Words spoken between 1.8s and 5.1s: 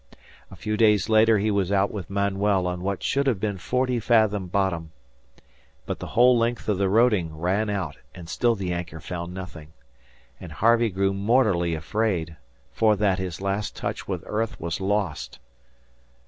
with Manuel on what should have been forty fathom bottom,